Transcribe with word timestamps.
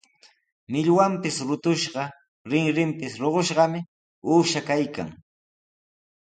Millwanpis 0.71 1.37
rutushqa, 1.47 2.03
rinrinpis 2.49 3.13
ruqushqami 3.21 3.79
uusha 4.31 4.59
kaykan. 4.67 5.09